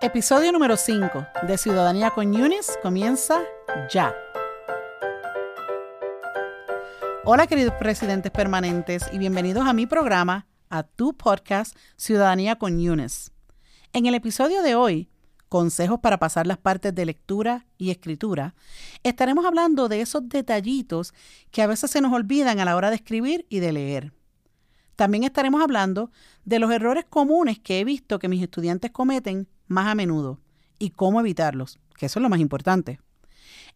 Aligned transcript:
Episodio 0.00 0.52
número 0.52 0.76
5 0.76 1.26
de 1.48 1.58
Ciudadanía 1.58 2.12
con 2.12 2.32
Yunis 2.32 2.78
comienza 2.84 3.42
ya. 3.92 4.14
Hola 7.24 7.48
queridos 7.48 7.74
presidentes 7.80 8.30
permanentes 8.30 9.06
y 9.12 9.18
bienvenidos 9.18 9.66
a 9.66 9.72
mi 9.72 9.88
programa, 9.88 10.46
a 10.70 10.84
tu 10.84 11.16
podcast 11.16 11.76
Ciudadanía 11.96 12.54
con 12.54 12.78
Yunis. 12.78 13.32
En 13.92 14.06
el 14.06 14.14
episodio 14.14 14.62
de 14.62 14.76
hoy, 14.76 15.10
consejos 15.48 15.98
para 15.98 16.20
pasar 16.20 16.46
las 16.46 16.58
partes 16.58 16.94
de 16.94 17.04
lectura 17.04 17.66
y 17.76 17.90
escritura, 17.90 18.54
estaremos 19.02 19.46
hablando 19.46 19.88
de 19.88 20.00
esos 20.00 20.28
detallitos 20.28 21.12
que 21.50 21.60
a 21.60 21.66
veces 21.66 21.90
se 21.90 22.00
nos 22.00 22.12
olvidan 22.12 22.60
a 22.60 22.64
la 22.64 22.76
hora 22.76 22.90
de 22.90 22.96
escribir 22.96 23.46
y 23.48 23.58
de 23.58 23.72
leer. 23.72 24.12
También 24.94 25.24
estaremos 25.24 25.60
hablando 25.60 26.12
de 26.44 26.60
los 26.60 26.70
errores 26.70 27.04
comunes 27.04 27.58
que 27.58 27.80
he 27.80 27.84
visto 27.84 28.20
que 28.20 28.28
mis 28.28 28.44
estudiantes 28.44 28.92
cometen 28.92 29.48
más 29.68 29.86
a 29.86 29.94
menudo 29.94 30.40
y 30.78 30.90
cómo 30.90 31.20
evitarlos, 31.20 31.78
que 31.96 32.06
eso 32.06 32.18
es 32.18 32.22
lo 32.22 32.28
más 32.28 32.40
importante. 32.40 33.00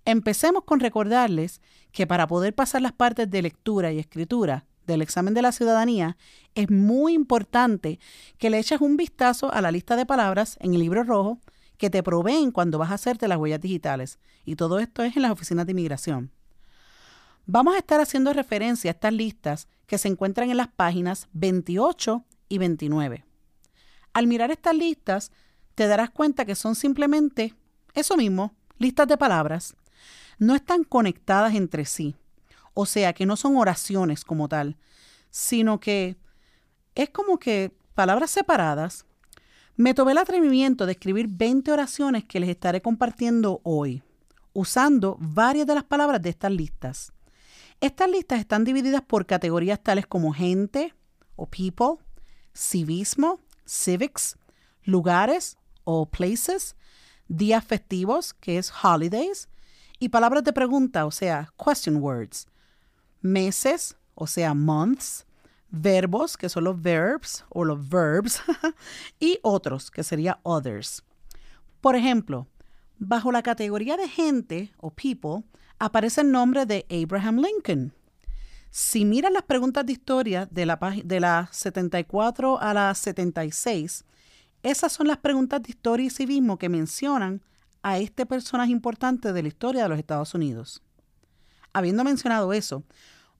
Empecemos 0.05 0.65
con 0.65 0.81
recordarles 0.81 1.61
que 1.93 2.07
para 2.07 2.27
poder 2.27 2.55
pasar 2.55 2.83
las 2.83 2.93
partes 2.93 3.31
de 3.31 3.43
lectura 3.43 3.93
y 3.93 3.99
escritura 3.99 4.67
del 4.87 5.03
examen 5.03 5.35
de 5.35 5.43
la 5.43 5.53
ciudadanía, 5.53 6.17
es 6.55 6.71
muy 6.71 7.15
importante 7.15 8.01
que 8.39 8.51
le 8.51 8.59
eches 8.59 8.81
un 8.81 8.97
vistazo 8.97 9.53
a 9.53 9.61
la 9.61 9.71
lista 9.71 9.95
de 9.95 10.07
palabras 10.07 10.57
en 10.61 10.75
el 10.75 10.81
libro 10.81 11.05
rojo 11.05 11.39
que 11.77 11.91
te 11.91 12.03
proveen 12.03 12.51
cuando 12.51 12.79
vas 12.79 12.91
a 12.91 12.95
hacerte 12.95 13.29
las 13.29 13.39
huellas 13.39 13.61
digitales. 13.61 14.19
Y 14.45 14.57
todo 14.57 14.79
esto 14.79 15.03
es 15.03 15.17
en 15.17 15.23
las 15.23 15.31
oficinas 15.31 15.67
de 15.67 15.73
inmigración. 15.73 16.31
Vamos 17.47 17.75
a 17.75 17.79
estar 17.79 18.01
haciendo 18.01 18.33
referencia 18.33 18.91
a 18.91 18.95
estas 18.95 19.13
listas 19.13 19.69
que 19.87 19.99
se 19.99 20.09
encuentran 20.09 20.51
en 20.51 20.57
las 20.57 20.69
páginas 20.69 21.29
28 21.33 22.25
y 22.49 22.59
29. 22.59 23.25
Al 24.13 24.27
mirar 24.27 24.51
estas 24.51 24.77
listas, 24.77 25.33
te 25.75 25.87
darás 25.87 26.11
cuenta 26.11 26.45
que 26.45 26.55
son 26.55 26.75
simplemente 26.75 27.55
eso 27.95 28.17
mismo, 28.17 28.55
listas 28.79 29.09
de 29.09 29.17
palabras. 29.17 29.75
No 30.39 30.55
están 30.55 30.85
conectadas 30.85 31.55
entre 31.55 31.85
sí, 31.85 32.17
o 32.75 32.87
sea 32.87 33.13
que 33.13 33.27
no 33.27 33.37
son 33.37 33.57
oraciones 33.57 34.25
como 34.25 34.49
tal, 34.49 34.77
sino 35.31 35.81
que 35.81 36.17
es 36.95 37.11
como 37.11 37.39
que 37.39 37.73
palabras 37.95 38.31
separadas. 38.31 39.07
Me 39.77 39.95
tomé 39.95 40.13
el 40.13 40.19
atrevimiento 40.19 40.87
de 40.87 40.93
escribir 40.93 41.29
20 41.29 41.73
oraciones 41.73 42.25
que 42.25 42.41
les 42.41 42.51
estaré 42.51 42.83
compartiendo 42.83 43.61
hoy, 43.63 44.03
usando 44.53 45.17
varias 45.21 45.67
de 45.67 45.75
las 45.75 45.85
palabras 45.85 46.21
de 46.21 46.31
estas 46.31 46.53
listas. 46.53 47.13
Estas 47.81 48.11
listas 48.11 48.39
están 48.39 48.65
divididas 48.65 49.03
por 49.03 49.27
categorías 49.27 49.83
tales 49.83 50.07
como 50.07 50.33
gente 50.33 50.95
o 51.37 51.47
people, 51.47 52.05
civismo, 52.55 53.41
civics, 53.65 54.37
lugares 54.85 55.57
o 55.85 56.07
places, 56.07 56.77
días 57.29 57.65
festivos, 57.65 58.35
que 58.35 58.59
es 58.59 58.73
holidays, 58.83 59.49
y 59.99 60.09
palabras 60.09 60.45
de 60.45 60.53
pregunta, 60.53 61.07
o 61.07 61.11
sea, 61.11 61.53
question 61.57 61.97
words, 61.97 62.49
meses, 63.21 63.97
o 64.15 64.27
sea, 64.27 64.55
months, 64.55 65.27
verbos, 65.71 66.37
que 66.37 66.49
son 66.49 66.65
los 66.65 66.81
verbs 66.81 67.45
o 67.49 67.65
los 67.65 67.89
verbs, 67.89 68.43
y 69.21 69.39
otros, 69.43 69.91
que 69.91 70.03
sería 70.03 70.41
others. 70.43 71.03
Por 71.81 71.97
ejemplo, 71.97 72.47
bajo 72.99 73.33
la 73.33 73.43
categoría 73.43 73.97
de 73.97 74.09
gente 74.09 74.73
o 74.79 74.91
people 74.91 75.45
aparece 75.79 76.21
el 76.21 76.31
nombre 76.31 76.67
de 76.67 76.87
Abraham 76.91 77.41
Lincoln. 77.41 77.93
Si 78.71 79.05
miras 79.05 79.33
las 79.33 79.43
preguntas 79.43 79.85
de 79.85 79.93
historia 79.93 80.47
de 80.51 80.65
la, 80.65 80.79
de 81.05 81.21
la 81.21 81.49
74 81.51 82.61
a 82.61 82.73
la 82.73 82.95
76, 82.95 84.05
esas 84.63 84.93
son 84.93 85.09
las 85.09 85.19
preguntas 85.19 85.63
de 85.63 85.71
historia 85.71 86.07
y 86.07 86.11
civismo 86.11 86.59
que 86.59 86.69
mencionan 86.69 87.43
a 87.83 87.99
este 87.99 88.27
personaje 88.27 88.71
importante 88.71 89.33
de 89.33 89.43
la 89.43 89.49
historia 89.49 89.83
de 89.83 89.89
los 89.89 89.99
Estados 89.99 90.35
Unidos. 90.35 90.83
Habiendo 91.73 92.05
mencionado 92.05 92.53
eso, 92.53 92.85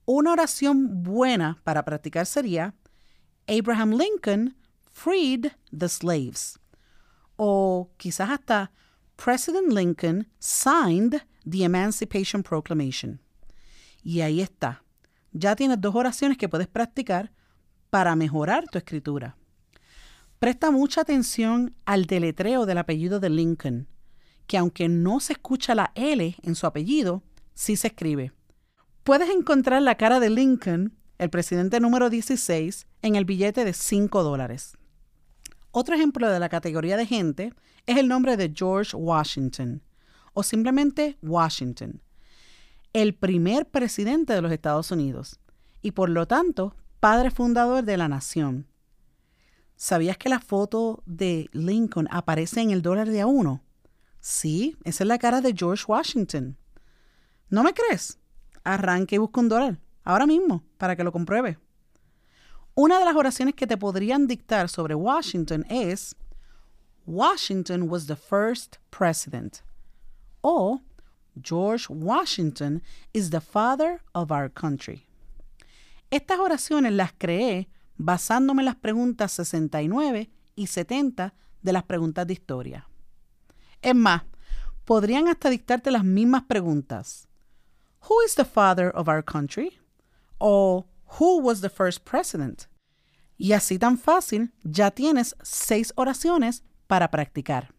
una 0.05 0.33
oración 0.33 1.03
buena 1.03 1.61
para 1.63 1.85
practicar 1.85 2.25
sería 2.25 2.75
Abraham 3.47 3.91
Lincoln 3.91 4.57
freed 4.91 5.47
the 5.77 5.87
slaves. 5.87 6.59
O 7.37 7.91
quizás 7.97 8.29
hasta 8.29 8.71
President 9.15 9.71
Lincoln 9.71 10.27
signed 10.39 11.21
the 11.49 11.63
Emancipation 11.63 12.43
Proclamation. 12.43 13.21
Y 14.03 14.21
ahí 14.21 14.41
está. 14.41 14.83
Ya 15.31 15.55
tienes 15.55 15.79
dos 15.79 15.95
oraciones 15.95 16.37
que 16.37 16.49
puedes 16.49 16.67
practicar 16.67 17.31
para 17.89 18.15
mejorar 18.15 18.65
tu 18.69 18.77
escritura. 18.77 19.37
Presta 20.43 20.71
mucha 20.71 20.99
atención 20.99 21.73
al 21.85 22.05
deletreo 22.05 22.65
del 22.65 22.77
apellido 22.77 23.21
de 23.21 23.29
Lincoln, 23.29 23.87
que 24.45 24.57
aunque 24.57 24.89
no 24.89 25.21
se 25.21 25.31
escucha 25.31 25.73
la 25.73 25.93
L 25.95 26.35
en 26.41 26.55
su 26.55 26.67
apellido, 26.67 27.23
sí 27.53 27.77
se 27.77 27.87
escribe. 27.87 28.33
Puedes 29.05 29.29
encontrar 29.29 29.81
la 29.81 29.95
cara 29.95 30.19
de 30.19 30.29
Lincoln, 30.29 30.97
el 31.17 31.29
presidente 31.29 31.79
número 31.79 32.09
16, 32.09 32.87
en 33.03 33.15
el 33.15 33.23
billete 33.23 33.63
de 33.63 33.71
5 33.71 34.21
dólares. 34.21 34.75
Otro 35.71 35.95
ejemplo 35.95 36.29
de 36.29 36.41
la 36.41 36.49
categoría 36.49 36.97
de 36.97 37.05
gente 37.05 37.53
es 37.85 37.95
el 37.95 38.09
nombre 38.09 38.35
de 38.35 38.51
George 38.53 38.97
Washington, 38.97 39.81
o 40.33 40.43
simplemente 40.43 41.17
Washington, 41.21 42.01
el 42.91 43.15
primer 43.15 43.69
presidente 43.69 44.33
de 44.33 44.41
los 44.41 44.51
Estados 44.51 44.91
Unidos, 44.91 45.39
y 45.81 45.91
por 45.91 46.09
lo 46.09 46.27
tanto, 46.27 46.75
padre 46.99 47.31
fundador 47.31 47.85
de 47.85 47.95
la 47.95 48.09
nación. 48.09 48.67
¿Sabías 49.75 50.17
que 50.17 50.29
la 50.29 50.39
foto 50.39 51.03
de 51.05 51.49
Lincoln 51.51 52.07
aparece 52.11 52.61
en 52.61 52.71
el 52.71 52.81
dólar 52.81 53.09
de 53.09 53.21
a 53.21 53.27
uno? 53.27 53.61
Sí, 54.19 54.77
esa 54.83 55.03
es 55.03 55.07
la 55.07 55.17
cara 55.17 55.41
de 55.41 55.53
George 55.53 55.83
Washington. 55.87 56.57
¿No 57.49 57.63
me 57.63 57.73
crees? 57.73 58.19
Arranque 58.63 59.15
y 59.15 59.17
busca 59.17 59.41
un 59.41 59.49
dólar, 59.49 59.79
ahora 60.03 60.25
mismo, 60.25 60.63
para 60.77 60.95
que 60.95 61.03
lo 61.03 61.11
compruebe. 61.11 61.57
Una 62.75 62.97
de 62.97 63.05
las 63.05 63.15
oraciones 63.15 63.53
que 63.53 63.67
te 63.67 63.77
podrían 63.77 64.25
dictar 64.25 64.69
sobre 64.69 64.95
Washington 64.95 65.65
es 65.69 66.15
Washington 67.05 67.89
was 67.89 68.07
the 68.07 68.15
first 68.15 68.77
president. 68.89 69.61
O 70.41 70.81
George 71.41 71.87
Washington 71.89 72.81
is 73.11 73.29
the 73.29 73.41
father 73.41 74.01
of 74.13 74.31
our 74.31 74.49
country. 74.49 75.05
Estas 76.09 76.39
oraciones 76.39 76.93
las 76.93 77.11
creé 77.17 77.67
basándome 77.97 78.61
en 78.61 78.65
las 78.65 78.75
preguntas 78.75 79.31
69 79.33 80.29
y 80.55 80.67
70 80.67 81.33
de 81.61 81.73
las 81.73 81.83
preguntas 81.83 82.27
de 82.27 82.33
historia. 82.33 82.89
Es 83.81 83.95
más, 83.95 84.23
podrían 84.85 85.27
hasta 85.27 85.49
dictarte 85.49 85.91
las 85.91 86.03
mismas 86.03 86.43
preguntas. 86.43 87.27
Who 88.09 88.23
is 88.25 88.35
the 88.35 88.45
father 88.45 88.91
of 88.95 89.07
our 89.07 89.23
country? 89.23 89.79
O 90.37 90.85
Who 91.19 91.41
was 91.41 91.61
the 91.61 91.69
first 91.69 92.03
president? 92.09 92.63
Y 93.37 93.53
así 93.53 93.77
tan 93.77 93.97
fácil, 93.97 94.51
ya 94.63 94.89
tienes 94.91 95.35
seis 95.43 95.93
oraciones 95.95 96.63
para 96.87 97.11
practicar. 97.11 97.73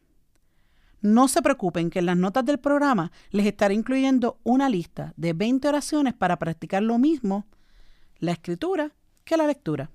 No 1.01 1.27
se 1.27 1.43
preocupen 1.43 1.91
que 1.91 1.99
en 1.99 2.07
las 2.07 2.17
notas 2.17 2.45
del 2.45 2.59
programa 2.59 3.11
les 3.31 3.47
estaré 3.47 3.75
incluyendo 3.75 4.39
una 4.45 4.69
lista 4.69 5.13
de 5.17 5.33
20 5.33 5.69
oraciones 5.69 6.15
para 6.15 6.39
practicar 6.39 6.83
lo 6.83 6.99
mismo, 6.99 7.47
la 8.19 8.33
escritura, 8.33 8.93
que 9.25 9.37
la 9.37 9.47
lectura. 9.47 9.91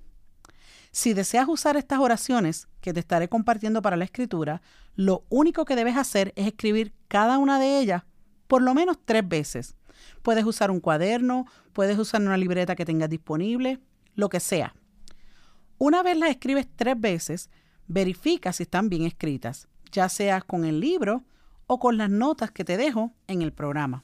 Si 0.92 1.14
deseas 1.14 1.48
usar 1.48 1.76
estas 1.76 2.00
oraciones 2.00 2.68
que 2.80 2.92
te 2.92 3.00
estaré 3.00 3.28
compartiendo 3.28 3.80
para 3.80 3.96
la 3.96 4.04
escritura, 4.04 4.60
lo 4.96 5.24
único 5.28 5.64
que 5.64 5.76
debes 5.76 5.96
hacer 5.96 6.32
es 6.36 6.48
escribir 6.48 6.92
cada 7.08 7.38
una 7.38 7.58
de 7.58 7.78
ellas 7.78 8.02
por 8.48 8.62
lo 8.62 8.74
menos 8.74 8.98
tres 9.04 9.26
veces. 9.28 9.76
Puedes 10.22 10.44
usar 10.44 10.72
un 10.72 10.80
cuaderno, 10.80 11.46
puedes 11.72 11.96
usar 11.98 12.20
una 12.20 12.36
libreta 12.36 12.74
que 12.74 12.84
tengas 12.84 13.08
disponible, 13.08 13.78
lo 14.16 14.28
que 14.28 14.40
sea. 14.40 14.74
Una 15.78 16.02
vez 16.02 16.18
las 16.18 16.30
escribes 16.30 16.66
tres 16.74 17.00
veces, 17.00 17.48
verifica 17.86 18.52
si 18.52 18.64
están 18.64 18.88
bien 18.88 19.04
escritas, 19.04 19.68
ya 19.92 20.08
sea 20.08 20.40
con 20.40 20.64
el 20.64 20.80
libro 20.80 21.24
o 21.68 21.78
con 21.78 21.96
las 21.96 22.10
notas 22.10 22.50
que 22.50 22.64
te 22.64 22.76
dejo 22.76 23.14
en 23.28 23.42
el 23.42 23.52
programa. 23.52 24.02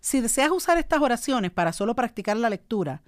Si 0.00 0.20
deseas 0.20 0.50
usar 0.50 0.76
estas 0.76 1.00
oraciones 1.00 1.50
para 1.50 1.72
solo 1.72 1.94
practicar 1.94 2.36
la 2.36 2.50
lectura, 2.50 3.02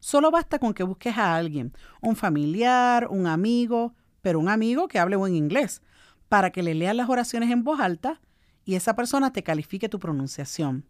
Solo 0.00 0.30
basta 0.30 0.58
con 0.58 0.74
que 0.74 0.82
busques 0.82 1.16
a 1.16 1.34
alguien, 1.34 1.72
un 2.00 2.16
familiar, 2.16 3.08
un 3.10 3.26
amigo, 3.26 3.94
pero 4.22 4.38
un 4.38 4.48
amigo 4.48 4.88
que 4.88 4.98
hable 4.98 5.16
buen 5.16 5.34
inglés, 5.34 5.82
para 6.28 6.50
que 6.50 6.62
le 6.62 6.74
leas 6.74 6.94
las 6.94 7.08
oraciones 7.08 7.50
en 7.50 7.64
voz 7.64 7.80
alta 7.80 8.20
y 8.64 8.74
esa 8.74 8.94
persona 8.94 9.32
te 9.32 9.42
califique 9.42 9.88
tu 9.88 9.98
pronunciación. 9.98 10.84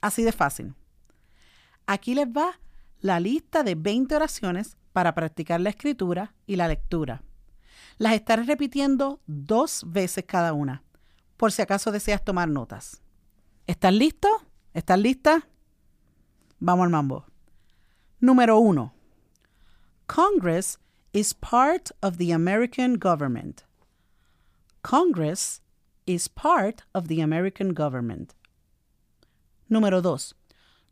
Así 0.00 0.22
de 0.22 0.32
fácil. 0.32 0.74
Aquí 1.86 2.14
les 2.14 2.26
va 2.26 2.60
la 3.00 3.20
lista 3.20 3.62
de 3.62 3.74
20 3.74 4.14
oraciones 4.14 4.76
para 4.92 5.14
practicar 5.14 5.60
la 5.60 5.70
escritura 5.70 6.34
y 6.46 6.56
la 6.56 6.68
lectura. 6.68 7.22
Las 7.98 8.14
estaré 8.14 8.44
repitiendo 8.44 9.20
dos 9.26 9.84
veces 9.86 10.24
cada 10.26 10.52
una, 10.52 10.82
por 11.36 11.52
si 11.52 11.62
acaso 11.62 11.90
deseas 11.90 12.24
tomar 12.24 12.48
notas. 12.48 13.00
¿Estás 13.66 13.92
listo? 13.92 14.28
¿Estás 14.74 14.98
lista? 14.98 15.48
Vamos 16.58 16.84
al 16.84 16.90
mambo. 16.90 17.31
Número 18.22 18.60
uno. 18.60 18.92
Congress 20.06 20.78
is 21.12 21.32
part 21.32 21.90
of 22.02 22.18
the 22.18 22.30
American 22.30 22.94
government. 22.94 23.64
Congress 24.82 25.60
is 26.06 26.28
part 26.28 26.82
of 26.94 27.08
the 27.08 27.20
American 27.20 27.72
government. 27.74 28.34
Número 29.70 30.00
2. 30.02 30.34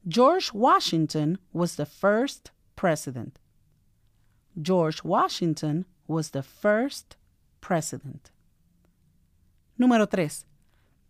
George 0.08 0.52
Washington 0.52 1.38
was 1.52 1.76
the 1.76 1.86
first 1.86 2.50
president. 2.74 3.38
George 4.60 5.04
Washington 5.04 5.84
was 6.08 6.30
the 6.30 6.42
first 6.42 7.16
president. 7.60 8.30
Número 9.78 10.10
3. 10.10 10.28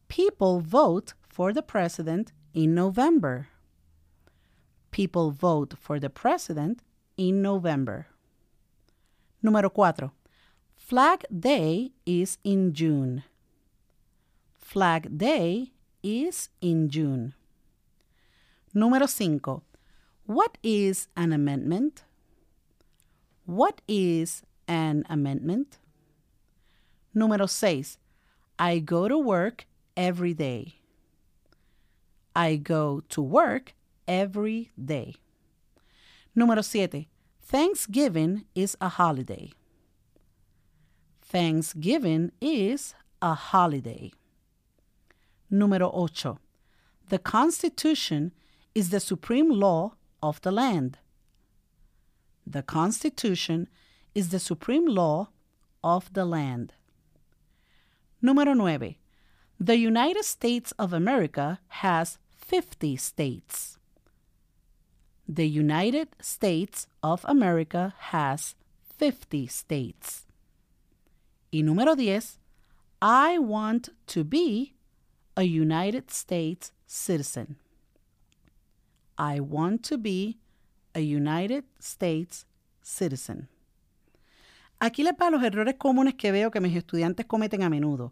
People 0.09 0.61
vote 0.61 1.15
for 1.29 1.53
the 1.53 1.63
president 1.63 2.33
in 2.53 2.75
November. 2.75 3.49
People 4.91 5.31
vote 5.31 5.75
for 5.79 6.01
the 6.01 6.11
president 6.11 6.83
in 7.17 7.43
November. 7.43 8.07
Número 9.45 9.73
4. 9.73 10.11
Flag 10.77 11.25
Day 11.31 11.93
is 12.05 12.39
in 12.43 12.73
June. 12.73 13.23
Flag 14.53 15.17
Day 15.17 15.73
is 16.03 16.49
in 16.61 16.89
June. 16.89 17.35
Número 18.75 19.09
5. 19.09 19.63
What 20.27 20.59
is 20.63 21.09
an 21.17 21.33
amendment? 21.33 22.05
What 23.47 23.81
is 23.89 24.43
an 24.69 25.05
amendment? 25.09 25.79
Número 27.15 27.49
6. 27.49 27.99
I 28.59 28.79
go 28.79 29.09
to 29.09 29.19
work 29.19 29.67
every 29.97 30.35
day. 30.35 30.75
I 32.35 32.57
go 32.57 33.03
to 33.09 33.21
work 33.21 33.75
every 34.11 34.73
day. 34.77 35.15
Número 36.37 36.63
7. 36.65 37.07
Thanksgiving 37.41 38.45
is 38.55 38.77
a 38.81 38.89
holiday. 38.89 39.53
Thanksgiving 41.23 42.33
is 42.41 42.95
a 43.23 43.35
holiday. 43.35 44.13
Número 45.51 45.89
8. 45.95 46.37
The 47.09 47.19
Constitution 47.19 48.33
is 48.75 48.91
the 48.91 49.01
supreme 49.01 49.49
law 49.49 49.95
of 50.23 50.41
the 50.43 50.51
land. 50.51 50.99
The 52.45 52.63
Constitution 52.63 53.69
is 54.15 54.31
the 54.31 54.41
supreme 54.41 54.87
law 54.87 55.29
of 55.85 56.13
the 56.13 56.25
land. 56.25 56.73
Número 58.23 58.57
9. 58.57 58.97
The 59.61 59.77
United 59.77 60.25
States 60.25 60.73
of 60.79 60.93
America 60.93 61.61
has 61.69 62.19
50 62.37 62.97
states. 62.97 63.80
The 65.33 65.47
United 65.47 66.09
States 66.21 66.89
of 67.05 67.25
America 67.29 67.95
has 68.11 68.57
50 68.99 69.47
states. 69.47 70.27
Y 71.53 71.63
número 71.63 71.95
10. 71.95 72.41
I 73.01 73.39
want 73.39 73.91
to 74.07 74.25
be 74.25 74.75
a 75.37 75.45
United 75.45 76.11
States 76.11 76.73
citizen. 76.85 77.59
I 79.17 79.39
want 79.39 79.85
to 79.85 79.99
be 79.99 80.39
a 80.97 81.01
United 81.01 81.65
States 81.79 82.45
citizen. 82.83 83.49
Aquí 84.81 85.05
les 85.05 85.15
va 85.15 85.31
los 85.31 85.45
errores 85.45 85.77
comunes 85.77 86.15
que 86.15 86.33
veo 86.33 86.51
que 86.51 86.61
mis 86.61 86.75
estudiantes 86.75 87.27
cometen 87.27 87.63
a 87.63 87.71
menudo. 87.71 88.11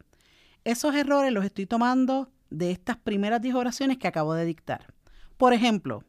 Esos 0.62 0.94
errores 0.94 1.32
los 1.32 1.44
estoy 1.44 1.67
tomando 1.67 2.31
de 2.49 2.71
estas 2.71 2.97
primeras 2.97 3.43
10 3.43 3.56
oraciones 3.56 3.99
que 3.99 4.06
acabo 4.06 4.35
de 4.35 4.44
dictar. 4.44 4.94
Por 5.37 5.53
ejemplo, 5.53 6.05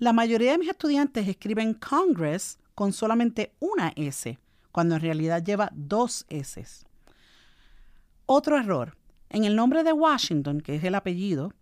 la 0.00 0.14
mayoría 0.14 0.52
de 0.52 0.58
mis 0.58 0.70
estudiantes 0.70 1.28
escriben 1.28 1.74
Congress 1.74 2.58
con 2.74 2.94
solamente 2.94 3.52
una 3.60 3.92
S, 3.96 4.38
cuando 4.72 4.94
en 4.94 5.02
realidad 5.02 5.44
lleva 5.44 5.70
dos 5.74 6.24
S. 6.30 6.64
Otro 8.24 8.56
error. 8.56 8.96
En 9.28 9.44
el 9.44 9.54
nombre 9.54 9.84
de 9.84 9.92
Washington, 9.92 10.62
que 10.62 10.76
es 10.76 10.84
el 10.84 10.94
apellido, 10.94 11.52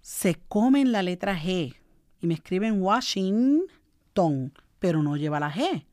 se 0.00 0.36
comen 0.36 0.92
la 0.92 1.02
letra 1.02 1.36
G 1.36 1.74
y 2.20 2.26
me 2.28 2.34
escriben 2.34 2.80
Washington, 2.80 4.52
pero 4.78 5.02
no 5.02 5.16
lleva 5.16 5.40
la 5.40 5.52
G. 5.52 5.86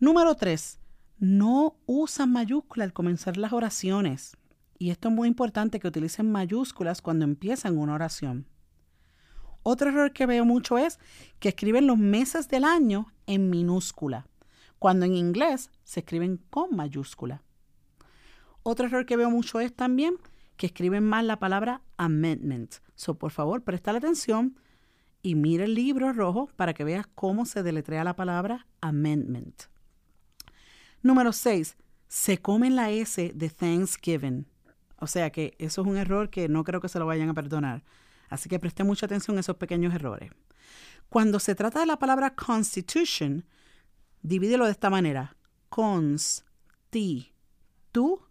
Número 0.00 0.34
3. 0.34 0.80
No 1.20 1.76
usan 1.86 2.32
mayúsculas 2.32 2.86
al 2.86 2.92
comenzar 2.92 3.36
las 3.36 3.52
oraciones. 3.52 4.36
Y 4.76 4.90
esto 4.90 5.08
es 5.08 5.14
muy 5.14 5.28
importante 5.28 5.78
que 5.78 5.86
utilicen 5.86 6.32
mayúsculas 6.32 7.00
cuando 7.00 7.24
empiezan 7.24 7.78
una 7.78 7.94
oración. 7.94 8.48
Otro 9.62 9.90
error 9.90 10.12
que 10.12 10.26
veo 10.26 10.44
mucho 10.44 10.78
es 10.78 10.98
que 11.38 11.50
escriben 11.50 11.86
los 11.86 11.98
meses 11.98 12.48
del 12.48 12.64
año 12.64 13.12
en 13.26 13.50
minúscula, 13.50 14.26
cuando 14.78 15.06
en 15.06 15.14
inglés 15.14 15.70
se 15.84 16.00
escriben 16.00 16.38
con 16.50 16.74
mayúscula. 16.74 17.42
Otro 18.62 18.86
error 18.86 19.06
que 19.06 19.16
veo 19.16 19.30
mucho 19.30 19.60
es 19.60 19.74
también 19.74 20.16
que 20.56 20.66
escriben 20.66 21.04
mal 21.04 21.26
la 21.26 21.38
palabra 21.38 21.82
amendment. 21.96 22.76
So, 22.94 23.14
por 23.14 23.30
favor, 23.30 23.62
presta 23.62 23.92
la 23.92 23.98
atención 23.98 24.56
y 25.22 25.34
mira 25.34 25.64
el 25.64 25.74
libro 25.74 26.12
rojo 26.12 26.48
para 26.56 26.74
que 26.74 26.84
veas 26.84 27.06
cómo 27.14 27.46
se 27.46 27.62
deletrea 27.62 28.04
la 28.04 28.16
palabra 28.16 28.66
amendment. 28.80 29.62
Número 31.02 31.32
6. 31.32 31.76
Se 32.08 32.38
comen 32.38 32.76
la 32.76 32.90
S 32.90 33.32
de 33.34 33.48
Thanksgiving. 33.48 34.46
O 34.98 35.06
sea 35.06 35.30
que 35.30 35.54
eso 35.58 35.82
es 35.82 35.86
un 35.86 35.96
error 35.96 36.30
que 36.30 36.48
no 36.48 36.62
creo 36.62 36.80
que 36.80 36.88
se 36.88 36.98
lo 36.98 37.06
vayan 37.06 37.28
a 37.28 37.34
perdonar. 37.34 37.82
Así 38.32 38.48
que 38.48 38.58
preste 38.58 38.82
mucha 38.82 39.04
atención 39.04 39.36
a 39.36 39.40
esos 39.40 39.56
pequeños 39.56 39.94
errores. 39.94 40.30
Cuando 41.10 41.38
se 41.38 41.54
trata 41.54 41.80
de 41.80 41.86
la 41.86 41.98
palabra 41.98 42.34
constitution, 42.34 43.44
divídelo 44.22 44.64
de 44.64 44.70
esta 44.70 44.88
manera. 44.88 45.36
Cons, 45.68 46.42
ti, 46.88 47.34
tu, 47.92 48.22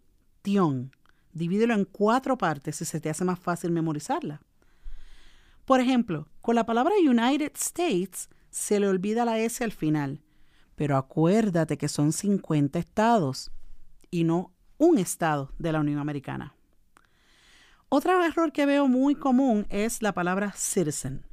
tion. 0.42 0.90
Divídelo 1.32 1.74
en 1.74 1.84
cuatro 1.84 2.36
partes 2.36 2.74
si 2.74 2.84
se 2.84 3.00
te 3.00 3.10
hace 3.10 3.24
más 3.24 3.38
fácil 3.38 3.70
memorizarla. 3.70 4.42
Por 5.64 5.78
ejemplo, 5.78 6.26
con 6.40 6.56
la 6.56 6.66
palabra 6.66 6.94
United 6.98 7.52
States 7.54 8.28
se 8.50 8.80
le 8.80 8.88
olvida 8.88 9.24
la 9.24 9.38
S 9.38 9.62
al 9.62 9.70
final, 9.70 10.20
pero 10.74 10.96
acuérdate 10.96 11.78
que 11.78 11.86
son 11.86 12.12
50 12.12 12.76
estados 12.80 13.52
y 14.10 14.24
no 14.24 14.52
un 14.78 14.98
estado 14.98 15.52
de 15.60 15.70
la 15.70 15.78
Unión 15.78 16.00
Americana. 16.00 16.56
Otro 17.94 18.24
error 18.24 18.52
que 18.52 18.64
veo 18.64 18.88
muy 18.88 19.14
común 19.14 19.66
es 19.68 20.00
la 20.00 20.14
palabra 20.14 20.52
citizen, 20.56 21.26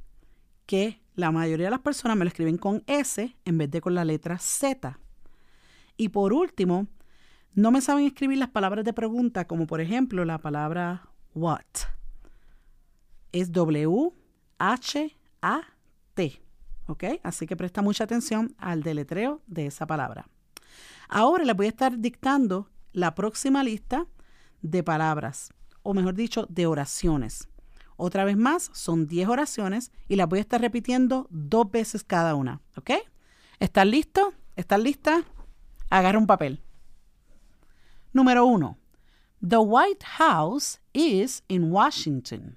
que 0.66 1.00
la 1.14 1.30
mayoría 1.30 1.68
de 1.68 1.70
las 1.70 1.80
personas 1.80 2.18
me 2.18 2.26
lo 2.26 2.28
escriben 2.28 2.58
con 2.58 2.84
S 2.86 3.34
en 3.46 3.56
vez 3.56 3.70
de 3.70 3.80
con 3.80 3.94
la 3.94 4.04
letra 4.04 4.38
Z. 4.38 5.00
Y 5.96 6.10
por 6.10 6.34
último, 6.34 6.86
no 7.54 7.70
me 7.70 7.80
saben 7.80 8.04
escribir 8.04 8.36
las 8.36 8.50
palabras 8.50 8.84
de 8.84 8.92
pregunta, 8.92 9.46
como 9.46 9.66
por 9.66 9.80
ejemplo 9.80 10.26
la 10.26 10.36
palabra 10.36 11.08
what. 11.34 11.64
Es 13.32 13.50
W 13.52 14.12
H-A-T. 14.58 16.42
¿Ok? 16.88 17.04
Así 17.22 17.46
que 17.46 17.56
presta 17.56 17.80
mucha 17.80 18.04
atención 18.04 18.54
al 18.58 18.82
deletreo 18.82 19.40
de 19.46 19.64
esa 19.64 19.86
palabra. 19.86 20.28
Ahora 21.08 21.44
les 21.44 21.56
voy 21.56 21.64
a 21.64 21.70
estar 21.70 21.98
dictando 21.98 22.68
la 22.92 23.14
próxima 23.14 23.64
lista 23.64 24.06
de 24.60 24.82
palabras, 24.82 25.54
o 25.82 25.94
mejor 25.94 26.14
dicho, 26.14 26.46
de 26.48 26.66
oraciones. 26.66 27.48
Otra 27.96 28.24
vez 28.24 28.36
más, 28.36 28.70
son 28.72 29.06
10 29.06 29.28
oraciones 29.28 29.92
y 30.08 30.16
las 30.16 30.28
voy 30.28 30.38
a 30.38 30.42
estar 30.42 30.60
repitiendo 30.60 31.26
dos 31.30 31.70
veces 31.70 32.02
cada 32.02 32.34
una. 32.34 32.60
¿Ok? 32.76 32.90
¿Estás 33.58 33.86
listo? 33.86 34.32
¿Estás 34.56 34.80
lista? 34.80 35.24
Agarra 35.90 36.18
un 36.18 36.26
papel. 36.26 36.62
Número 38.12 38.46
1. 38.46 38.78
The 39.46 39.58
White 39.58 40.04
House 40.18 40.80
is 40.92 41.42
in 41.48 41.72
Washington. 41.72 42.56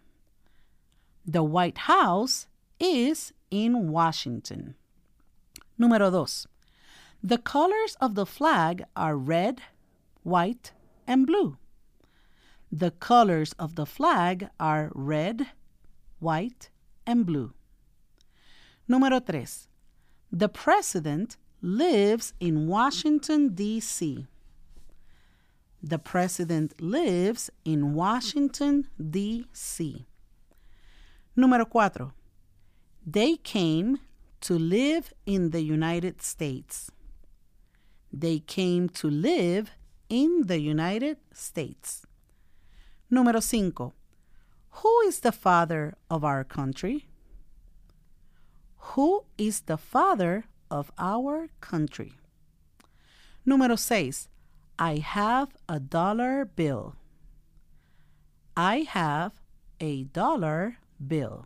The 1.26 1.40
White 1.40 1.80
House 1.88 2.48
is 2.80 3.34
in 3.50 3.90
Washington. 3.90 4.76
Número 5.80 6.12
dos. 6.12 6.48
The 7.24 7.38
colors 7.38 7.96
of 8.02 8.16
the 8.16 8.26
flag 8.26 8.84
are 8.96 9.16
red, 9.18 9.62
white, 10.24 10.74
and 11.08 11.26
blue. 11.26 11.58
The 12.76 12.90
colors 12.90 13.54
of 13.60 13.76
the 13.76 13.86
flag 13.86 14.50
are 14.60 14.92
red, 14.96 15.46
white, 16.18 16.72
and 17.06 17.24
blue. 17.24 17.54
Número 18.90 19.24
tres. 19.24 19.68
The 20.32 20.50
president 20.50 21.38
lives 21.62 22.34
in 22.40 22.66
Washington, 22.66 23.50
D.C. 23.50 24.26
The 25.84 26.00
president 26.00 26.82
lives 26.82 27.52
in 27.64 27.94
Washington, 27.94 28.88
D.C. 28.98 30.08
Número 31.38 31.70
cuatro. 31.70 32.14
They 33.06 33.36
came 33.36 34.00
to 34.42 34.58
live 34.58 35.14
in 35.28 35.52
the 35.52 35.62
United 35.62 36.24
States. 36.24 36.90
They 38.12 38.40
came 38.40 38.90
to 38.90 39.12
live 39.12 39.70
in 40.10 40.48
the 40.48 40.60
United 40.60 41.18
States. 41.34 42.08
Número 43.14 43.44
cinco. 43.44 43.94
Who 44.82 45.02
is 45.02 45.20
the 45.20 45.32
father 45.32 45.94
of 46.10 46.24
our 46.24 46.44
country? 46.44 47.06
Who 48.96 49.26
is 49.38 49.62
the 49.62 49.78
father 49.78 50.46
of 50.72 50.92
our 50.98 51.50
country? 51.62 52.14
Número 53.46 53.78
seis. 53.78 54.30
I 54.80 54.98
have 54.98 55.50
a 55.70 55.80
dollar 55.80 56.44
bill. 56.44 56.96
I 58.58 58.88
have 58.90 59.34
a 59.80 60.06
dollar 60.06 60.78
bill. 61.06 61.46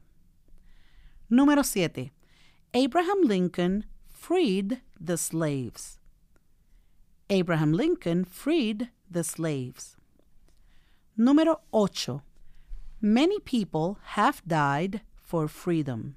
Número 1.30 1.66
7. 1.66 2.12
Abraham 2.74 3.22
Lincoln 3.24 3.84
freed 4.10 4.80
the 4.98 5.18
slaves. 5.18 6.00
Abraham 7.30 7.74
Lincoln 7.74 8.24
freed 8.24 8.90
the 9.12 9.26
slaves. 9.26 9.97
Número 11.18 11.62
8. 11.74 12.22
Many 13.02 13.40
people 13.40 13.98
have 14.16 14.42
died 14.48 15.02
for 15.16 15.48
freedom. 15.48 16.16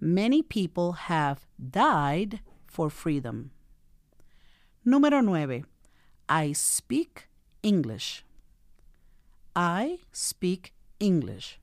Many 0.00 0.42
people 0.42 0.92
have 0.92 1.46
died 1.58 2.40
for 2.66 2.90
freedom. 2.90 3.50
Número 4.84 5.22
9. 5.22 5.64
I 6.28 6.52
speak 6.52 7.28
English. 7.62 8.24
I 9.54 10.00
speak 10.12 10.72
English. 10.98 11.60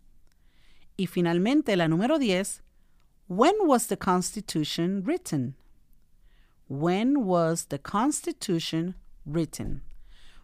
Y 0.98 1.08
finalmente 1.08 1.76
la 1.76 1.88
número 1.88 2.18
10. 2.18 2.62
When 3.28 3.68
was 3.68 3.88
the 3.88 3.98
Constitution 3.98 5.04
written? 5.04 5.56
When 6.68 7.26
was 7.26 7.66
the 7.66 7.78
Constitution 7.80 8.96
written? 9.26 9.82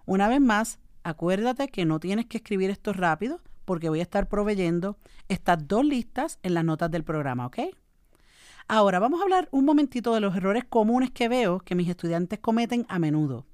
Una 0.07 0.27
vez 0.27 0.39
más, 0.41 0.77
acuérdate 1.03 1.69
que 1.69 1.85
no 1.85 1.99
tienes 1.99 2.25
que 2.25 2.37
escribir 2.37 2.69
esto 2.69 2.93
rápido 2.93 3.41
porque 3.65 3.89
voy 3.89 3.99
a 3.99 4.03
estar 4.03 4.27
proveyendo 4.27 4.97
estas 5.27 5.67
dos 5.67 5.85
listas 5.85 6.39
en 6.43 6.53
las 6.53 6.65
notas 6.65 6.91
del 6.91 7.03
programa, 7.03 7.45
¿ok? 7.45 7.59
Ahora 8.67 8.99
vamos 8.99 9.19
a 9.19 9.23
hablar 9.23 9.49
un 9.51 9.65
momentito 9.65 10.13
de 10.13 10.21
los 10.21 10.35
errores 10.35 10.63
comunes 10.65 11.11
que 11.11 11.27
veo 11.27 11.59
que 11.59 11.75
mis 11.75 11.89
estudiantes 11.89 12.39
cometen 12.39 12.85
a 12.89 12.99
menudo. 12.99 13.45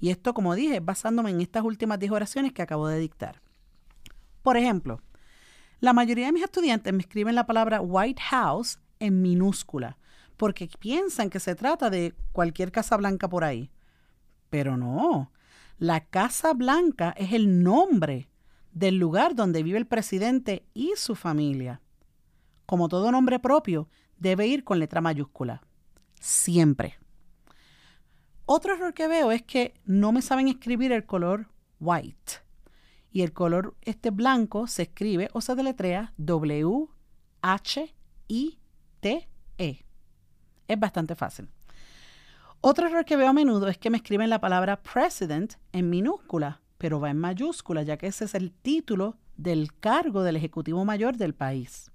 Y 0.00 0.10
esto, 0.10 0.34
como 0.34 0.54
dije, 0.54 0.80
basándome 0.80 1.30
en 1.30 1.40
estas 1.40 1.64
últimas 1.64 1.98
10 1.98 2.12
oraciones 2.12 2.52
que 2.52 2.62
acabo 2.62 2.88
de 2.88 2.98
dictar. 2.98 3.40
Por 4.42 4.56
ejemplo, 4.56 5.00
la 5.80 5.92
mayoría 5.92 6.26
de 6.26 6.32
mis 6.32 6.42
estudiantes 6.42 6.92
me 6.92 7.00
escriben 7.00 7.34
la 7.34 7.46
palabra 7.46 7.80
White 7.80 8.22
House 8.22 8.78
en 8.98 9.22
minúscula 9.22 9.98
porque 10.36 10.68
piensan 10.78 11.30
que 11.30 11.40
se 11.40 11.54
trata 11.54 11.90
de 11.90 12.14
cualquier 12.32 12.72
casa 12.72 12.96
blanca 12.96 13.28
por 13.28 13.44
ahí. 13.44 13.70
Pero 14.50 14.76
no, 14.76 15.30
la 15.78 16.06
Casa 16.06 16.52
Blanca 16.54 17.14
es 17.16 17.32
el 17.32 17.62
nombre 17.62 18.28
del 18.72 18.96
lugar 18.96 19.34
donde 19.34 19.62
vive 19.62 19.78
el 19.78 19.86
presidente 19.86 20.66
y 20.74 20.92
su 20.96 21.14
familia. 21.14 21.80
Como 22.66 22.88
todo 22.88 23.12
nombre 23.12 23.38
propio, 23.38 23.88
debe 24.16 24.46
ir 24.46 24.64
con 24.64 24.78
letra 24.78 25.00
mayúscula. 25.00 25.62
Siempre. 26.20 26.98
Otro 28.46 28.74
error 28.74 28.94
que 28.94 29.08
veo 29.08 29.32
es 29.32 29.42
que 29.42 29.74
no 29.84 30.12
me 30.12 30.22
saben 30.22 30.48
escribir 30.48 30.92
el 30.92 31.06
color 31.06 31.48
white. 31.80 32.42
Y 33.10 33.22
el 33.22 33.32
color 33.32 33.76
este 33.82 34.10
blanco 34.10 34.66
se 34.66 34.82
escribe 34.82 35.28
o 35.32 35.40
se 35.40 35.54
deletrea 35.54 36.12
W 36.16 36.88
H 37.42 37.94
I 38.28 38.58
T 39.00 39.28
E. 39.58 39.84
Es 40.66 40.80
bastante 40.80 41.14
fácil. 41.14 41.48
Otro 42.66 42.86
error 42.86 43.04
que 43.04 43.16
veo 43.16 43.28
a 43.28 43.34
menudo 43.34 43.68
es 43.68 43.76
que 43.76 43.90
me 43.90 43.98
escriben 43.98 44.30
la 44.30 44.40
palabra 44.40 44.82
president 44.82 45.56
en 45.72 45.90
minúscula, 45.90 46.62
pero 46.78 46.98
va 46.98 47.10
en 47.10 47.18
mayúscula, 47.18 47.82
ya 47.82 47.98
que 47.98 48.06
ese 48.06 48.24
es 48.24 48.34
el 48.34 48.52
título 48.52 49.18
del 49.36 49.78
cargo 49.80 50.22
del 50.22 50.36
Ejecutivo 50.36 50.82
Mayor 50.86 51.18
del 51.18 51.34
país. 51.34 51.92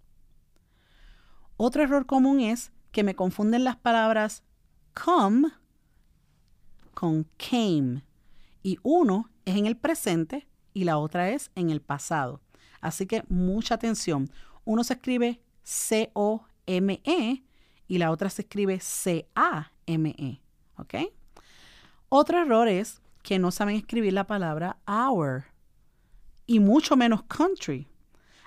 Otro 1.58 1.82
error 1.82 2.06
común 2.06 2.40
es 2.40 2.72
que 2.92 3.04
me 3.04 3.16
confunden 3.16 3.64
las 3.64 3.78
palabras 3.78 4.44
come 4.94 5.50
con 6.94 7.26
came. 7.38 8.04
Y 8.62 8.78
uno 8.84 9.32
es 9.46 9.56
en 9.56 9.66
el 9.66 9.76
presente 9.76 10.48
y 10.76 10.84
la 10.84 11.00
otra 11.00 11.32
es 11.32 11.50
en 11.56 11.72
el 11.72 11.82
pasado. 11.82 12.42
Así 12.80 13.08
que 13.08 13.24
mucha 13.28 13.74
atención. 13.74 14.30
Uno 14.66 14.84
se 14.84 14.94
escribe 14.94 15.42
C-O-M-E 15.64 17.44
y 17.88 17.98
la 17.98 18.12
otra 18.12 18.30
se 18.30 18.44
escribe 18.44 18.80
C-A-M-E. 18.80 20.42
¿Ok? 20.80 20.96
Otro 22.08 22.42
error 22.42 22.68
es 22.68 23.02
que 23.22 23.38
no 23.38 23.52
saben 23.52 23.76
escribir 23.76 24.14
la 24.14 24.26
palabra 24.26 24.78
hour 24.88 25.44
y 26.48 26.60
mucho 26.60 26.96
menos 26.96 27.24
country. 27.24 27.88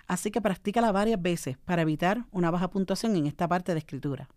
Así 0.07 0.31
que 0.31 0.41
practícala 0.41 0.91
varias 0.93 1.21
veces 1.21 1.59
para 1.59 1.83
evitar 1.83 2.25
una 2.33 2.51
baja 2.51 2.71
puntuación 2.71 3.15
en 3.17 3.27
esta 3.27 3.47
parte 3.47 3.73
de 3.73 3.79
escritura. 3.79 4.29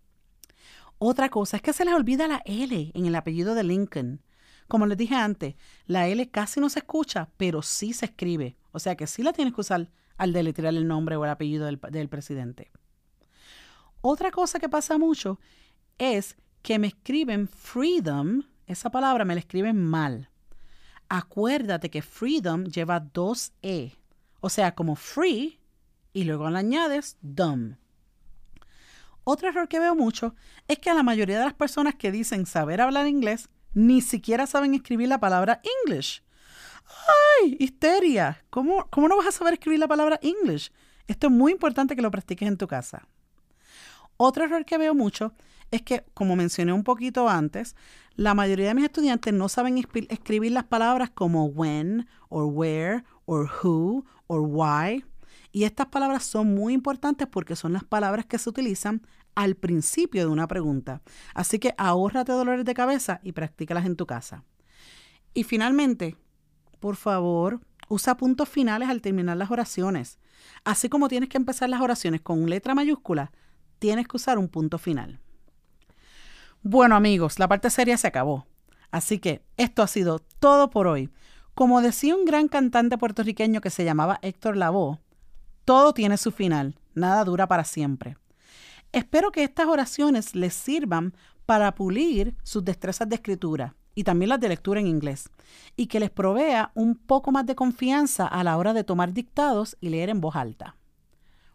Otra 1.00 1.30
cosa 1.30 1.58
es 1.58 1.64
que 1.64 1.74
se 1.74 1.86
les 1.86 1.94
olvida 1.94 2.28
la 2.28 2.42
L 2.46 2.92
en 2.94 3.06
el 3.06 3.16
apellido 3.16 3.56
de 3.56 3.64
Lincoln. 3.64 4.22
Como 4.68 4.86
les 4.86 4.98
dije 4.98 5.16
antes, 5.16 5.56
la 5.86 6.08
L 6.08 6.30
casi 6.30 6.60
no 6.60 6.70
se 6.70 6.80
escucha, 6.80 7.30
pero 7.38 7.62
sí 7.62 7.94
se 7.94 8.06
escribe. 8.06 8.58
O 8.72 8.80
sea 8.80 8.96
que 8.96 9.08
sí 9.08 9.24
la 9.24 9.34
tienes 9.34 9.54
que 9.54 9.62
usar 9.62 9.90
al 10.18 10.34
deletrear 10.34 10.74
el 10.74 10.88
nombre 10.88 11.16
o 11.16 11.24
el 11.24 11.32
apellido 11.32 11.66
del, 11.66 11.80
del 11.90 12.10
presidente. 12.10 12.72
Otra 14.02 14.32
cosa 14.32 14.60
que 14.60 14.70
pasa 14.70 14.98
mucho 14.98 15.40
es 15.98 16.38
que 16.66 16.80
me 16.80 16.88
escriben 16.88 17.48
freedom, 17.48 18.42
esa 18.66 18.90
palabra 18.90 19.24
me 19.24 19.36
la 19.36 19.40
escriben 19.40 19.86
mal. 19.86 20.32
Acuérdate 21.10 21.92
que 21.92 22.02
freedom 22.02 22.64
lleva 22.64 23.00
dos 23.00 23.54
E, 23.62 23.92
o 24.40 24.50
sea, 24.50 24.74
como 24.74 24.96
free 24.96 25.60
y 26.12 26.24
luego 26.24 26.50
le 26.50 26.58
añades 26.58 27.18
dumb. 27.22 27.76
Otro 29.24 29.50
error 29.50 29.68
que 29.68 29.80
veo 29.80 29.94
mucho 29.94 30.34
es 30.68 30.80
que 30.80 30.90
a 30.90 30.96
la 30.96 31.04
mayoría 31.04 31.38
de 31.38 31.46
las 31.46 31.54
personas 31.54 31.94
que 31.94 32.12
dicen 32.12 32.48
saber 32.48 32.82
hablar 32.82 33.06
inglés 33.06 33.48
ni 33.76 34.02
siquiera 34.02 34.48
saben 34.48 34.74
escribir 34.74 35.08
la 35.08 35.20
palabra 35.20 35.62
English. 35.84 36.24
¡Ay! 37.44 37.58
Histeria. 37.60 38.44
¿Cómo, 38.50 38.88
¿Cómo 38.90 39.08
no 39.08 39.18
vas 39.18 39.28
a 39.28 39.32
saber 39.32 39.54
escribir 39.54 39.82
la 39.82 39.88
palabra 39.88 40.20
English? 40.24 40.72
Esto 41.06 41.28
es 41.28 41.34
muy 41.34 41.52
importante 41.52 41.96
que 41.96 42.02
lo 42.02 42.10
practiques 42.10 42.48
en 42.48 42.58
tu 42.58 42.66
casa. 42.66 43.08
Otro 44.18 44.46
error 44.46 44.66
que 44.66 44.80
veo 44.80 44.96
mucho 44.96 45.32
es 45.76 45.82
que, 45.82 46.04
como 46.14 46.36
mencioné 46.36 46.74
un 46.74 46.84
poquito 46.84 47.30
antes, 47.30 47.76
la 48.16 48.34
mayoría 48.34 48.70
de 48.70 48.76
mis 48.76 48.86
estudiantes 48.86 49.34
no 49.34 49.50
saben 49.50 49.78
escribir 50.10 50.52
las 50.52 50.64
palabras 50.66 51.10
como 51.10 51.46
when, 51.46 52.08
or 52.30 52.46
where, 52.46 53.04
or 53.26 53.50
who, 53.64 54.06
or 54.28 54.42
why. 54.42 55.04
Y 55.52 55.64
estas 55.64 55.88
palabras 55.88 56.24
son 56.24 56.54
muy 56.54 56.74
importantes 56.74 57.28
porque 57.28 57.56
son 57.56 57.74
las 57.74 57.84
palabras 57.84 58.26
que 58.26 58.38
se 58.38 58.50
utilizan 58.50 59.02
al 59.36 59.56
principio 59.56 60.22
de 60.22 60.32
una 60.32 60.48
pregunta. 60.48 61.02
Así 61.34 61.60
que 61.60 61.74
ahórrate 61.78 62.32
dolores 62.32 62.66
de 62.66 62.74
cabeza 62.74 63.20
y 63.24 63.34
practícalas 63.34 63.86
en 63.86 63.96
tu 63.96 64.06
casa. 64.06 64.44
Y 65.34 65.44
finalmente, 65.44 66.18
por 66.80 66.96
favor, 66.96 67.60
usa 67.90 68.18
puntos 68.18 68.50
finales 68.50 68.90
al 68.90 69.02
terminar 69.02 69.38
las 69.38 69.52
oraciones. 69.52 70.20
Así 70.64 70.90
como 70.90 71.08
tienes 71.08 71.30
que 71.30 71.38
empezar 71.38 71.70
las 71.70 71.82
oraciones 71.82 72.22
con 72.22 72.50
letra 72.50 72.76
mayúscula, 72.76 73.32
tienes 73.80 74.08
que 74.08 74.18
usar 74.18 74.38
un 74.38 74.48
punto 74.48 74.78
final. 74.78 75.20
Bueno 76.68 76.96
amigos, 76.96 77.38
la 77.38 77.48
parte 77.48 77.70
seria 77.70 77.96
se 77.96 78.08
acabó. 78.08 78.48
Así 78.90 79.20
que 79.20 79.44
esto 79.56 79.84
ha 79.84 79.88
sido 79.88 80.18
todo 80.40 80.72
por 80.72 80.88
hoy. 80.88 81.12
Como 81.54 81.80
decía 81.80 82.16
un 82.16 82.26
gran 82.26 82.48
cantante 82.48 82.98
puertorriqueño 82.98 83.62
que 83.62 83.70
se 83.70 83.86
llamaba 83.86 84.18
Héctor 84.24 84.58
Lavoe, 84.58 84.98
todo 85.64 85.94
tiene 85.94 86.18
su 86.18 86.32
final, 86.32 86.80
nada 86.96 87.24
dura 87.24 87.48
para 87.48 87.66
siempre. 87.66 88.18
Espero 88.92 89.32
que 89.32 89.44
estas 89.44 89.68
oraciones 89.68 90.34
les 90.34 90.56
sirvan 90.56 91.14
para 91.46 91.76
pulir 91.76 92.36
sus 92.42 92.66
destrezas 92.66 93.08
de 93.10 93.18
escritura 93.18 93.76
y 93.94 94.04
también 94.04 94.30
las 94.30 94.40
de 94.40 94.50
lectura 94.50 94.80
en 94.80 94.88
inglés, 94.88 95.30
y 95.76 95.86
que 95.86 96.00
les 96.00 96.10
provea 96.10 96.72
un 96.74 96.96
poco 96.96 97.32
más 97.32 97.46
de 97.46 97.54
confianza 97.54 98.26
a 98.26 98.44
la 98.44 98.58
hora 98.58 98.74
de 98.74 98.84
tomar 98.84 99.14
dictados 99.14 99.78
y 99.82 99.90
leer 99.90 100.10
en 100.10 100.20
voz 100.20 100.36
alta. 100.36 100.76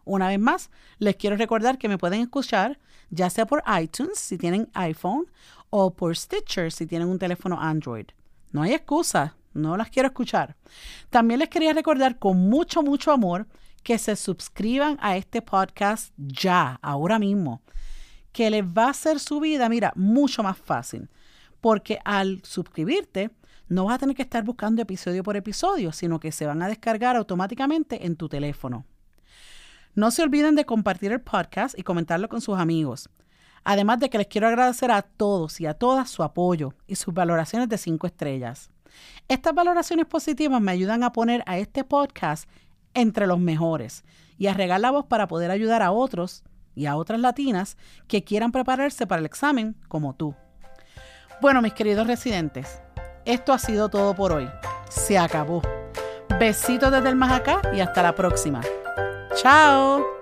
Una 0.05 0.29
vez 0.29 0.39
más, 0.39 0.71
les 0.99 1.17
quiero 1.17 1.35
recordar 1.35 1.77
que 1.77 1.89
me 1.89 1.97
pueden 1.97 2.21
escuchar 2.21 2.79
ya 3.11 3.29
sea 3.29 3.45
por 3.45 3.63
iTunes 3.79 4.17
si 4.17 4.37
tienen 4.37 4.69
iPhone 4.73 5.27
o 5.69 5.93
por 5.93 6.17
Stitcher 6.17 6.71
si 6.71 6.87
tienen 6.87 7.07
un 7.07 7.19
teléfono 7.19 7.59
Android. 7.59 8.07
No 8.51 8.63
hay 8.63 8.73
excusa, 8.73 9.35
no 9.53 9.77
las 9.77 9.89
quiero 9.89 10.07
escuchar. 10.07 10.55
También 11.09 11.39
les 11.39 11.49
quería 11.49 11.73
recordar 11.73 12.17
con 12.17 12.37
mucho, 12.49 12.81
mucho 12.81 13.11
amor 13.11 13.47
que 13.83 13.97
se 13.97 14.15
suscriban 14.15 14.97
a 15.01 15.17
este 15.17 15.41
podcast 15.41 16.13
ya, 16.17 16.79
ahora 16.81 17.19
mismo, 17.19 17.61
que 18.31 18.49
les 18.49 18.63
va 18.63 18.85
a 18.85 18.91
hacer 18.91 19.19
su 19.19 19.39
vida, 19.39 19.69
mira, 19.69 19.91
mucho 19.95 20.43
más 20.43 20.57
fácil. 20.57 21.09
Porque 21.59 21.99
al 22.05 22.41
suscribirte, 22.43 23.31
no 23.67 23.85
vas 23.85 23.95
a 23.95 23.99
tener 23.99 24.15
que 24.15 24.21
estar 24.21 24.43
buscando 24.43 24.81
episodio 24.81 25.23
por 25.23 25.37
episodio, 25.37 25.91
sino 25.91 26.19
que 26.19 26.31
se 26.31 26.45
van 26.45 26.61
a 26.61 26.67
descargar 26.67 27.15
automáticamente 27.15 28.05
en 28.05 28.15
tu 28.15 28.27
teléfono. 28.27 28.85
No 29.93 30.11
se 30.11 30.23
olviden 30.23 30.55
de 30.55 30.65
compartir 30.65 31.11
el 31.11 31.21
podcast 31.21 31.77
y 31.77 31.83
comentarlo 31.83 32.29
con 32.29 32.39
sus 32.41 32.57
amigos. 32.57 33.09
Además 33.63 33.99
de 33.99 34.09
que 34.09 34.17
les 34.17 34.27
quiero 34.27 34.47
agradecer 34.47 34.89
a 34.89 35.01
todos 35.01 35.59
y 35.59 35.65
a 35.65 35.73
todas 35.73 36.09
su 36.09 36.23
apoyo 36.23 36.73
y 36.87 36.95
sus 36.95 37.13
valoraciones 37.13 37.69
de 37.69 37.77
5 37.77 38.07
estrellas. 38.07 38.71
Estas 39.27 39.53
valoraciones 39.53 40.05
positivas 40.05 40.61
me 40.61 40.71
ayudan 40.71 41.03
a 41.03 41.11
poner 41.11 41.43
a 41.45 41.57
este 41.57 41.83
podcast 41.83 42.49
entre 42.93 43.27
los 43.27 43.39
mejores 43.39 44.03
y 44.37 44.47
a 44.47 44.53
regar 44.53 44.79
la 44.79 44.91
voz 44.91 45.05
para 45.05 45.27
poder 45.27 45.51
ayudar 45.51 45.81
a 45.81 45.91
otros 45.91 46.43
y 46.73 46.85
a 46.85 46.95
otras 46.95 47.19
latinas 47.19 47.77
que 48.07 48.23
quieran 48.23 48.51
prepararse 48.51 49.05
para 49.05 49.19
el 49.19 49.25
examen 49.25 49.75
como 49.87 50.15
tú. 50.15 50.35
Bueno, 51.41 51.61
mis 51.61 51.73
queridos 51.73 52.07
residentes, 52.07 52.81
Esto 53.23 53.53
ha 53.53 53.59
sido 53.59 53.89
todo 53.89 54.15
por 54.15 54.31
hoy. 54.31 54.49
Se 54.89 55.19
acabó. 55.19 55.61
Besitos 56.39 56.91
desde 56.91 57.09
el 57.09 57.15
más 57.15 57.31
acá 57.31 57.61
y 57.71 57.79
hasta 57.79 58.01
la 58.01 58.15
próxima. 58.15 58.61
Ciao! 59.35 60.20